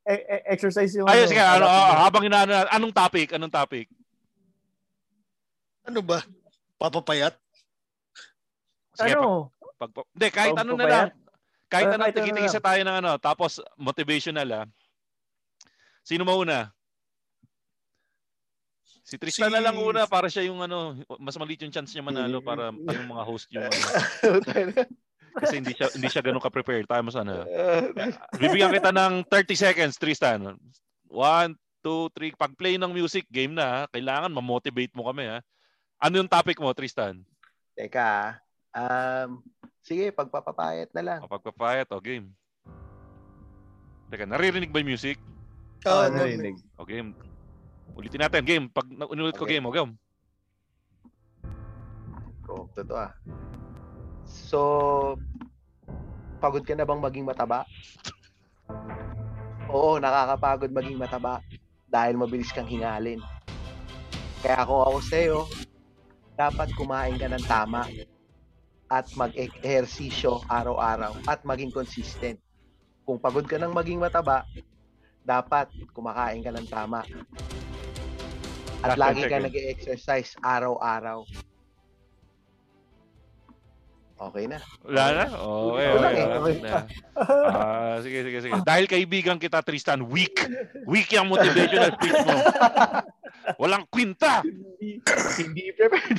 [0.08, 1.04] E- e- exercise yung...
[1.04, 3.28] Ayos nga, ano, ah, habang inaano, na- anong topic?
[3.36, 3.92] Anong topic?
[5.84, 6.24] Ano ba?
[6.80, 7.36] Papapayat?
[8.96, 9.52] Sige, pag, ano?
[9.76, 11.08] pag, pag- hindi, kahit ano na lang.
[11.68, 14.64] Kahit Ah, ano, kahit ano na tayo ng ano, tapos motivational ah.
[16.00, 16.72] Sino mauna?
[19.04, 22.04] Si Tristan Si- na lang una para siya yung ano, mas maliit yung chance niya
[22.04, 23.84] manalo para yung mga host yung ano.
[25.38, 26.88] Kasi hindi siya hindi siya ganun ka-prepared.
[26.88, 27.44] Tayo mas ano.
[28.36, 30.56] Bibigyan kita ng 30 seconds, Tristan.
[31.08, 32.36] 1, 2, 3.
[32.36, 33.64] Pag play ng music, game na.
[33.64, 33.80] ha?
[33.88, 35.24] Kailangan ma-motivate mo kami.
[35.24, 35.40] Ha?
[36.00, 37.22] Ano yung topic mo, Tristan?
[37.78, 38.36] Teka.
[38.76, 39.40] Um,
[39.88, 41.20] sige, pagpapapayat na lang.
[41.24, 42.28] O, pagpapayat o game.
[44.12, 45.16] Teka, naririnig ba yung music?
[45.88, 46.60] Oo, Ah, narinig.
[46.76, 47.16] O game.
[47.96, 48.44] Ulitin natin.
[48.44, 48.68] Game.
[48.68, 49.56] Pag inulit ko Okay.
[49.56, 49.92] game, o game.
[52.48, 53.12] Oh, totoo ah.
[54.24, 54.60] So,
[56.40, 57.64] pagod ka na bang maging mataba?
[59.72, 61.40] Oo, nakakapagod maging mataba
[61.88, 63.20] dahil mabilis kang hingalin.
[64.40, 65.38] Kaya kung ako sa'yo,
[66.38, 67.84] dapat kumain ka ng tama
[68.88, 72.40] at mag-ehersisyo araw-araw at maging consistent.
[73.04, 74.44] Kung pagod ka ng maging mataba,
[75.24, 77.04] dapat kumakain ka ng tama.
[78.80, 81.28] At Last lagi 10 ka nag-exercise araw-araw.
[84.18, 84.58] Okay na.
[84.82, 85.24] Wala na?
[85.30, 86.38] Okay, Wala okay, eh.
[86.42, 86.70] okay na.
[87.14, 88.54] Ah, sige, sige, sige.
[88.66, 90.42] Dahil kaibigan kita, Tristan, weak.
[90.90, 92.34] Weak yung motivational speech mo.
[93.62, 94.42] Walang kwinta.
[95.38, 96.18] Hindi prepared.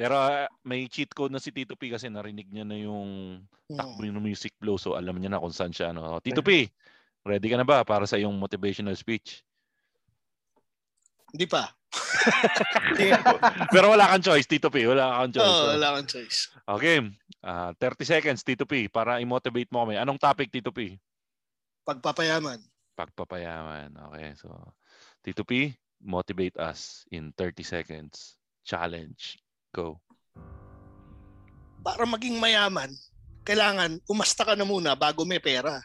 [0.00, 3.36] Pero ah, may cheat code na si Tito P kasi narinig niya na yung
[3.68, 5.92] takbo ng music flow so alam niya na kung saan siya.
[5.92, 6.16] No?
[6.24, 6.72] Tito P,
[7.20, 9.44] ready ka na ba para sa iyong motivational speech?
[11.36, 11.68] Hindi pa.
[13.76, 14.88] Pero wala kang choice, Tito P.
[14.88, 15.52] Wala kang choice.
[15.52, 15.76] No?
[15.76, 16.48] wala kang choice.
[16.64, 17.04] Okay.
[17.44, 20.00] Ah, 30 seconds, Tito P, para i-motivate mo kami.
[20.00, 20.96] Anong topic, Tito P?
[21.84, 22.56] Pagpapayaman.
[22.96, 23.92] Pagpapayaman.
[24.10, 24.32] Okay.
[24.40, 24.48] So,
[25.20, 28.40] Tito P, motivate us in 30 seconds.
[28.64, 29.36] Challenge.
[29.70, 30.02] Go.
[31.80, 32.90] Para maging mayaman,
[33.46, 35.78] kailangan umasta ka na muna bago may pera.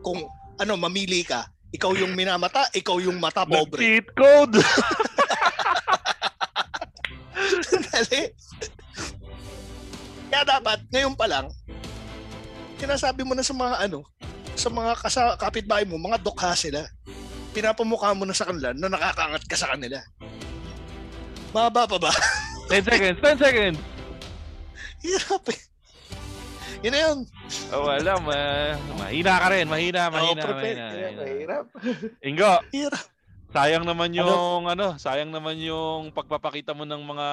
[0.00, 0.24] Kung
[0.56, 3.80] ano, mamili ka, ikaw yung minamata, ikaw yung mata pobre.
[3.80, 4.60] Cheat code!
[7.92, 8.22] Dali.
[10.32, 11.46] Kaya dapat, ngayon pa lang,
[12.80, 14.00] sinasabi mo na sa mga ano,
[14.56, 16.84] sa mga kasa, kapitbahay mo, mga dokha sila.
[17.52, 20.00] pinapamukha mo na sa kanila na nakakaangat ka sa kanila.
[21.52, 22.12] Mababa pa ba?
[22.72, 23.78] 10 seconds, 10 seconds.
[25.04, 25.60] Hirap eh.
[26.80, 27.18] Yun na yun.
[27.68, 28.36] Oh, wala, ma
[28.96, 30.78] mahina ka rin, mahina, mahina, prepared.
[30.80, 31.22] mahina.
[31.36, 31.64] Hirap.
[32.24, 33.04] Ingo, Hirap.
[33.52, 34.96] sayang naman yung ano?
[34.96, 37.28] sayang naman yung pagpapakita mo ng mga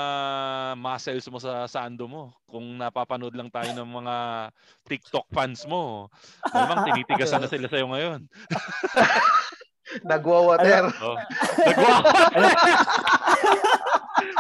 [0.76, 2.36] muscles mo sa sando mo.
[2.44, 4.16] Kung napapanood lang tayo ng mga
[4.92, 6.12] TikTok fans mo,
[6.52, 8.28] malamang tinitigasan na sila sa'yo ngayon.
[10.04, 10.84] Nagwa-water.
[11.00, 11.18] Oh.
[11.64, 11.96] Nagwa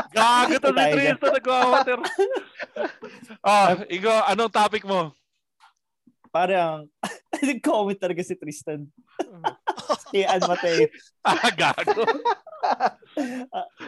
[0.09, 1.99] Gago to si Tristan, nagwawater.
[3.45, 5.13] Ah, Ingo, anong topic mo?
[6.29, 6.89] Parang,
[7.45, 8.85] nag-comment talaga si Tristan.
[10.11, 10.89] si Ann Mateo.
[11.23, 12.03] Ah, gago.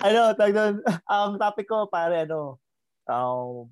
[0.02, 2.58] ano, tag doon, ang topic ko, pare, ano,
[3.10, 3.68] um,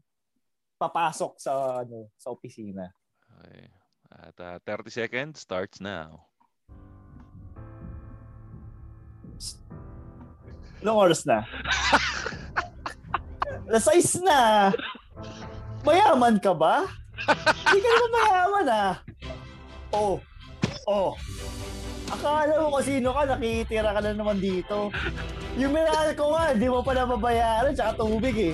[0.77, 2.91] papasok sa, ano, sa opisina.
[3.39, 3.67] Okay.
[4.09, 6.27] At ah, 30 seconds starts now.
[10.79, 11.43] Ilang oras na?
[13.69, 14.69] 6 na.
[15.85, 16.87] Mayaman ka ba?
[17.69, 18.93] Hindi ka naman mayaman ah.
[19.93, 20.15] Oh.
[20.89, 21.13] Oh.
[22.09, 24.89] Akala mo kung sino ka, nakitira ka na naman dito.
[25.61, 28.53] Yung minahal ko nga, hindi mo pa na mabayaran, tsaka tubig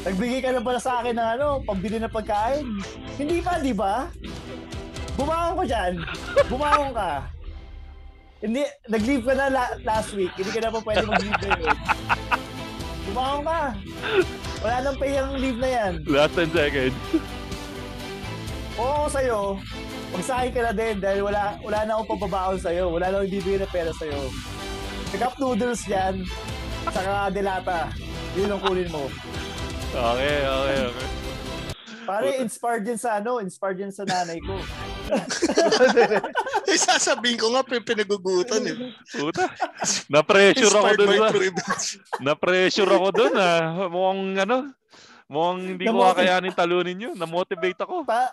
[0.00, 2.66] Nagbigay ka na pala sa akin ng ano, pambili ng pagkain.
[3.20, 4.08] Hindi pa, di ba?
[5.14, 5.92] Bumangon ko dyan.
[6.48, 7.10] Bumangon ka.
[8.40, 10.32] Hindi, nag-leave ka na la- last week.
[10.34, 11.76] Hindi ka na pa pwede mag-leave ngayon.
[13.10, 13.62] Bumangon ka.
[14.62, 15.92] Wala nang pay ang leave na yan.
[16.06, 16.94] Last 10 seconds.
[18.78, 19.58] Oo sa'yo,
[20.14, 22.88] magsahin ka na din dahil wala, wala na akong pababaon sa'yo.
[22.94, 24.30] Wala na akong bibigyan na pera sa'yo.
[25.18, 26.22] Cup noodles yan,
[26.86, 27.90] saka delata.
[28.38, 29.10] Yun ang kunin mo.
[29.90, 31.08] Okay, okay, okay.
[32.06, 34.54] Pare, inspired yan sa ano, inspired yan sa nanay ko.
[36.70, 38.94] Eh, sasabihin ko nga, pin- pinagugutan eh.
[39.10, 39.50] Puta.
[40.06, 41.32] Na-pressure ako by ah.
[42.22, 43.90] Na-pressure ako dun ah.
[43.90, 44.56] Mukhang ano,
[45.26, 47.16] mukhang hindi ko kakayanin talunin yun.
[47.18, 48.06] Na-motivate ako.
[48.06, 48.30] Pa,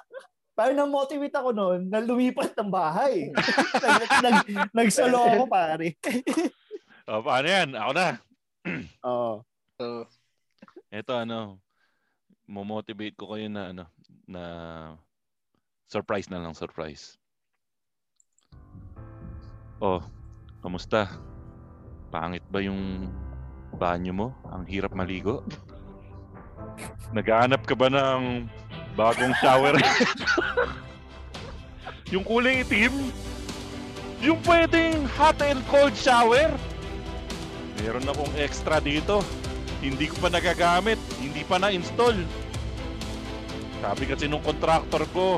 [0.54, 3.34] parang na-motivate ako noon na lumipat ng bahay.
[3.82, 4.38] nag, nag,
[4.70, 5.94] nagsalo ako, pare.
[7.08, 7.72] Oh, paano yan?
[7.72, 8.08] Ako na.
[9.08, 9.40] Oo.
[9.80, 10.12] So,
[10.92, 11.56] Ito ano,
[12.44, 13.88] mo-motivate ko kayo na ano,
[14.28, 14.44] na
[15.88, 17.16] surprise na lang, surprise.
[19.78, 20.02] Oh,
[20.66, 21.06] kamusta?
[22.10, 23.14] Pangit ba yung
[23.78, 24.28] banyo mo?
[24.50, 25.46] Ang hirap maligo?
[27.18, 28.50] Naghahanap ka ba ng
[28.98, 29.78] bagong shower
[32.14, 33.14] yung kulay itim?
[34.26, 36.50] Yung pwedeng hot and cold shower?
[37.78, 39.22] Meron akong extra dito.
[39.78, 40.98] Hindi ko pa nagagamit.
[41.22, 42.18] Hindi pa na-install.
[43.78, 45.38] Sabi kasi nung contractor ko,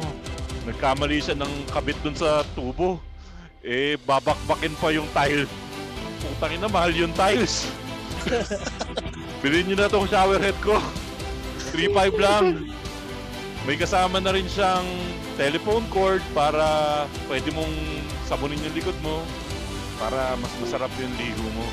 [0.64, 3.04] nagkamali siya ng kabit dun sa tubo.
[3.60, 5.44] Eh, babakbakin pa yung tile.
[6.24, 7.68] Putang ina, mahal yung tiles.
[9.44, 10.80] Bilhin nyo na tong shower head ko.
[11.76, 12.72] 3.5 lang.
[13.68, 14.88] May kasama na rin siyang
[15.36, 17.72] telephone cord para pwede mong
[18.28, 19.24] sabunin yung likod mo
[20.00, 21.68] para mas masarap yung ligo mo.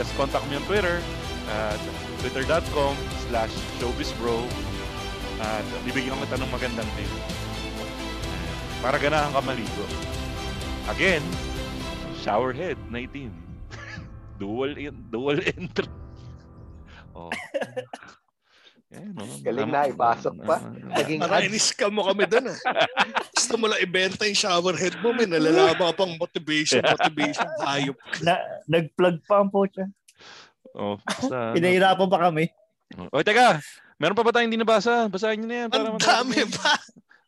[0.00, 1.04] Just contact me on Twitter
[1.52, 1.80] at
[2.24, 2.96] twitter.com
[3.28, 4.48] slash showbizbro
[5.44, 7.12] at bibigyan kita ng magandang tip
[8.80, 9.86] para ganahan ka maligo.
[10.88, 11.22] Again,
[12.18, 13.30] shower head na itim.
[14.36, 15.86] dual in, dual entry.
[17.14, 17.30] Oh.
[18.90, 19.24] Yan, no?
[19.40, 20.58] Galing na, ipasok pa.
[20.98, 21.48] Naging Para ads.
[21.48, 22.58] in-scam mo kami doon ah.
[23.32, 27.96] Gusto mo lang ibenta yung shower head mo, may nalalaman ka pang motivation, motivation, hayop.
[28.20, 29.86] Na, nag-plug pa ang pocha.
[30.74, 32.48] Oh, basta, Pinahirapan pa kami.
[33.12, 33.60] Oy, teka.
[33.96, 35.06] Meron pa ba tayong hindi nabasa?
[35.06, 35.68] Basahin niyo na yan.
[35.70, 36.72] para Ang dami na.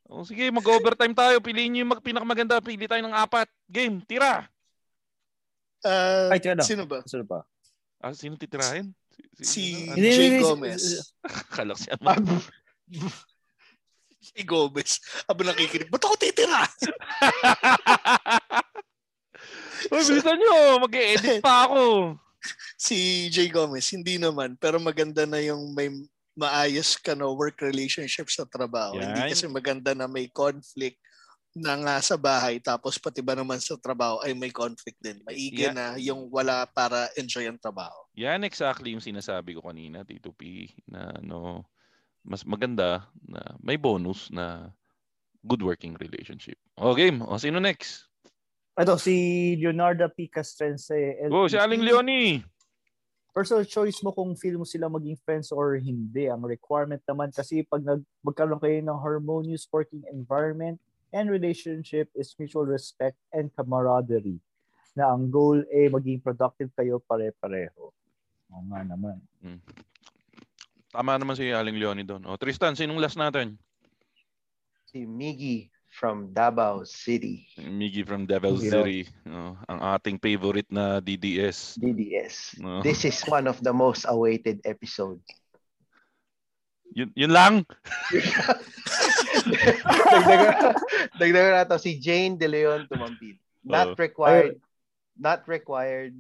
[0.04, 0.12] Pa.
[0.12, 1.40] Oh, sige, mag-overtime tayo.
[1.40, 2.60] Piliin niyo yung mag- pinakamaganda.
[2.60, 3.48] Pili tayo ng apat.
[3.66, 4.44] Game, tira.
[5.84, 6.64] Ah, Ay, lang.
[6.64, 7.00] sino ba?
[7.04, 7.44] Sino pa?
[8.00, 8.92] Ah, sino titirahin?
[9.40, 9.96] Si ano?
[9.96, 10.44] Hindi, Jay hindi, hindi.
[10.44, 10.84] Gomez.
[11.56, 11.96] Kalak siya.
[14.20, 15.00] Si Gomez.
[15.28, 15.88] Aba nakikinig.
[15.88, 16.64] Ba't ako titira?
[19.92, 20.80] Uy, bilisan nyo.
[20.84, 22.16] Mag-e-edit pa ako.
[22.76, 24.56] Si Jay Gomez, hindi naman.
[24.56, 25.88] Pero maganda na yung may
[26.34, 28.98] maayos ka na work relationship sa trabaho.
[28.98, 29.14] Yan.
[29.14, 30.98] Hindi kasi maganda na may conflict
[31.54, 35.22] na nga sa bahay tapos pati ba naman sa trabaho ay may conflict din.
[35.22, 35.74] Maigi Yeah.
[35.74, 37.94] na yung wala para enjoy ang trabaho.
[38.18, 41.62] Yan exactly yung sinasabi ko kanina, Tito P, na no,
[42.26, 44.74] mas maganda na may bonus na
[45.46, 46.58] good working relationship.
[46.74, 48.10] O game, o sino next?
[48.74, 49.14] Ito, si
[49.54, 50.26] Leonardo P.
[50.26, 50.98] Castrense.
[51.30, 52.42] Oh, si Aling Leonie.
[53.34, 56.30] Personal choice mo kung feel mo sila maging friends or hindi.
[56.30, 60.78] Ang requirement naman kasi pag nag, magkaroon kayo ng harmonious working environment
[61.10, 64.38] and relationship is mutual respect and camaraderie.
[64.94, 67.90] na ang goal ay maging productive kayo pare-pareho.
[68.54, 69.18] Oo nga naman.
[70.94, 72.22] Tama naman si Aling Leonie doon.
[72.30, 73.58] O, Tristan, sinong last natin?
[74.86, 77.46] Si Miggy from Davao City.
[77.54, 79.00] Miggy from Devil Miggy City.
[79.30, 81.78] O, ang ating favorite na DDS.
[81.78, 82.58] DDS.
[82.58, 82.82] No.
[82.82, 85.22] This is one of the most awaited episode.
[86.90, 87.54] Yun, yun lang?
[90.10, 90.50] dagdagan,
[91.22, 93.38] dagdagan na to si Jane De Leon Tumampil.
[93.62, 93.98] Not Oo.
[93.98, 94.58] required.
[95.14, 96.18] Not required.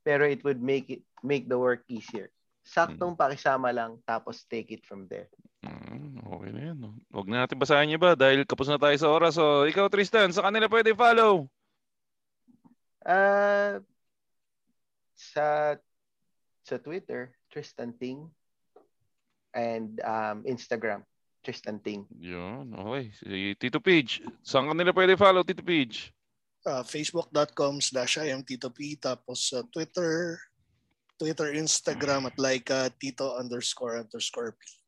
[0.00, 2.32] Pero it would make it make the work easier.
[2.64, 5.28] Saktong pakisama lang tapos take it from there.
[5.60, 6.76] Mm, okay na yan.
[6.80, 6.96] no?
[7.12, 9.36] Huwag na natin basahin niya ba dahil kapos na tayo sa oras.
[9.36, 11.48] So, ikaw, Tristan, sa kanila pwede follow.
[13.04, 13.80] Uh,
[15.16, 15.76] sa
[16.64, 18.28] sa Twitter, Tristan Ting.
[19.50, 21.02] And um, Instagram,
[21.42, 22.06] Tristan Ting.
[22.14, 23.10] Yun, okay.
[23.18, 24.22] Si Tito Page.
[24.46, 26.14] Saan kanila pwede follow, Tito Page?
[26.66, 30.36] uh, facebook.com slash imtitop tapos sa Twitter,
[31.16, 34.79] Twitter, Instagram at like uh, tito underscore underscore p.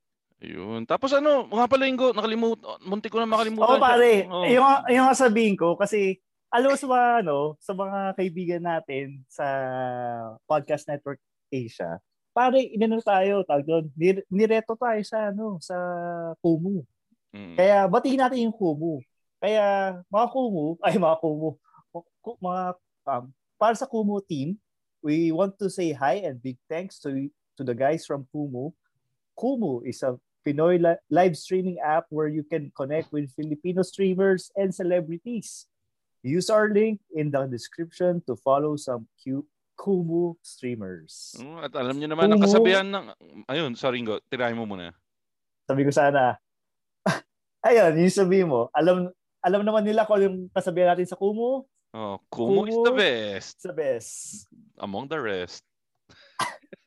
[0.43, 0.83] Ayun.
[0.91, 3.79] Tapos ano, nga pala Ingo, nakalimut, munti ko na makalimutan.
[3.79, 4.27] Oo, pare.
[4.27, 4.43] Oo.
[4.51, 6.19] Yung, yung sabihin ko, kasi
[6.51, 9.47] alam sa mga, ano, sa mga kaibigan natin sa
[10.51, 12.03] Podcast Network Asia,
[12.35, 15.79] pare, inano tayo, tawag doon, nir- nireto tayo sa, ano, sa
[16.43, 16.83] Kumu.
[17.31, 17.55] Mm.
[17.55, 18.99] Kaya batiin natin yung Kumu.
[19.39, 21.51] Kaya mga Kumu, ay mga Kumu,
[22.19, 22.63] ku- mga,
[23.07, 23.25] um,
[23.55, 24.59] para sa Kumu team,
[25.07, 27.11] we want to say hi and big thanks to
[27.55, 28.75] to the guys from Kumu.
[29.39, 34.51] Kumu is a Pinoy li- live streaming app where you can connect with Filipino streamers
[34.55, 35.67] and celebrities.
[36.23, 41.35] Use our link in the description to follow some cute Kumu streamers.
[41.39, 42.47] Oo, At alam niyo naman ang Kumu.
[42.47, 43.05] kasabihan ng...
[43.47, 44.95] Ayun, sorry Ingo, tirahin mo muna.
[45.67, 46.39] Sabi ko sana,
[47.67, 49.11] ayun, yung sabi mo, alam
[49.43, 52.97] alam naman nila kung yung kasabihan natin sa Kumu, Oh, Kumu is the Kumu.
[52.97, 54.47] best sa best.
[54.79, 55.61] among the rest.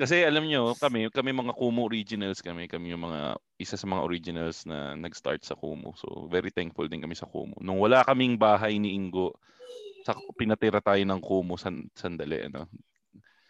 [0.00, 4.04] Kasi alam nyo, kami, kami mga Kumu originals kami, kami yung mga isa sa mga
[4.06, 5.92] originals na nag-start sa Kumu.
[5.98, 7.58] So very thankful din kami sa Kumu.
[7.60, 9.34] Nung wala kaming bahay ni Ingo,
[10.06, 12.48] sa, pinatira tayo ng Kumu san, sandali.
[12.48, 12.70] Ano?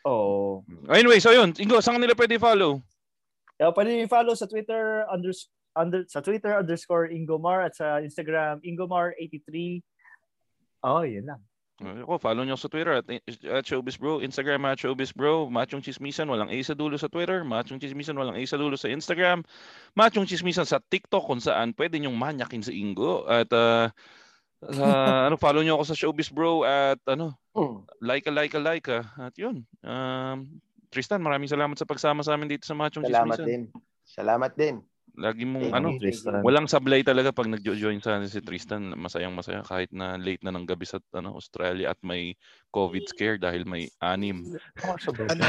[0.09, 0.65] Oo.
[0.91, 1.53] Anyway, so yun.
[1.55, 2.81] Ingo, saan nila pwede follow?
[3.59, 5.35] Kaya pwede follow sa Twitter under,
[5.75, 9.83] under sa Twitter underscore Ingomar at sa Instagram Ingomar83.
[10.87, 11.43] Oh, yun lang.
[11.79, 13.07] Ako, follow nyo sa Twitter at,
[13.47, 17.47] at Showbiz Bro, Instagram at Showbiz Bro, Machong Chismisan, walang A sa dulo sa Twitter,
[17.47, 19.47] Machong Chismisan, walang A sa dulo sa Instagram,
[19.95, 23.87] Machong Chismisan sa TikTok kung saan pwede nyong manyakin sa Ingo at uh,
[24.75, 27.83] sa- ano, follow nyo ako sa Showbiz Bro at ano, Hmm.
[27.99, 29.67] like a like a like a, at yun.
[29.83, 33.47] Um, Tristan, maraming salamat sa pagsama sa amin dito sa Machong Salamat Chismisan.
[33.47, 33.63] din.
[34.03, 34.75] Salamat din.
[35.19, 36.15] Lagi mong ano, you.
[36.47, 38.95] Walang sablay talaga pag nag-join sa atin si Tristan.
[38.95, 42.39] Masayang masaya kahit na late na ng gabi sa ano, Australia at may
[42.71, 44.47] COVID scare dahil may anim.
[45.29, 45.45] Ano,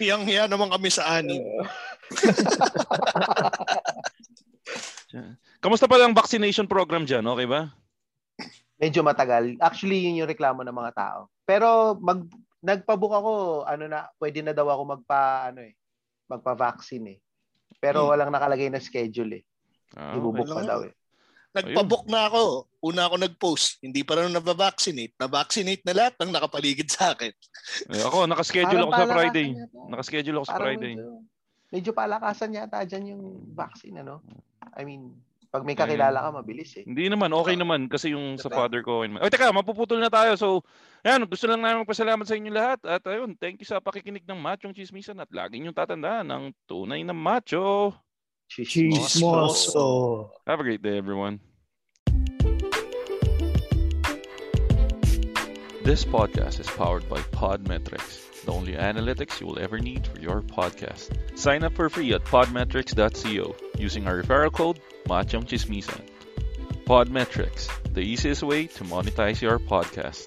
[0.00, 1.44] hiyang-hiya naman kami sa anim.
[5.62, 7.22] Kamusta pala ang vaccination program dyan?
[7.22, 7.68] Okay ba?
[8.80, 9.60] Medyo matagal.
[9.60, 11.20] Actually, yun yung reklamo ng mga tao.
[11.44, 12.24] Pero mag
[12.62, 13.32] nagpabook ako,
[13.68, 15.74] ano na, pwede na daw ako magpa ano eh,
[16.30, 17.18] magpa-vaccine eh.
[17.82, 18.10] Pero Hmm.
[18.14, 19.44] walang nakalagay na schedule eh.
[19.92, 20.88] Ah, Ibubuk okay pa daw yun.
[20.88, 20.94] eh.
[21.52, 22.42] Nagpabook na ako.
[22.80, 23.76] Una ako nag-post.
[23.84, 25.12] Hindi pa rin nabavaccinate.
[25.20, 27.28] Na-vaccinate na lahat ng nakapaligid sa akin.
[27.92, 29.46] Eh, ako, nakaschedule Parang ako sa Friday.
[29.92, 30.92] Nakaschedule ako sa Parang Friday.
[30.96, 31.10] Medyo,
[31.68, 33.22] medyo palakasan yata dyan yung
[33.52, 34.24] vaccine, ano?
[34.72, 35.12] I mean,
[35.52, 36.88] pag may kakilala ka, mabilis eh.
[36.88, 39.04] Hindi naman, okay naman kasi yung sa father ko.
[39.04, 39.20] okay naman.
[39.20, 40.32] Oy, teka, mapuputol na tayo.
[40.40, 40.64] So,
[41.04, 42.80] ayan, gusto lang namin magpasalamat sa inyo lahat.
[42.88, 47.04] At ayun, thank you sa pakikinig ng Machong Chismisan at lagi niyong tatandaan ng tunay
[47.04, 47.92] na macho.
[48.48, 50.32] Chismoso.
[50.48, 51.36] Have a great day, everyone.
[55.84, 60.42] This podcast is powered by Podmetrics, the only analytics you will ever need for your
[60.42, 61.10] podcast.
[61.38, 66.02] Sign up for free at podmetrics.co using our referral code Machong Chismisan.
[66.84, 70.26] Podmetrics, the easiest way to monetize your podcast.